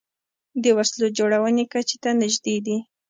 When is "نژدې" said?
2.21-2.55